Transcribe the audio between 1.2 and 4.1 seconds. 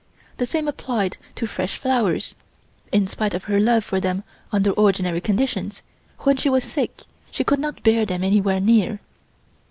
to fresh flowers; in spite of her love for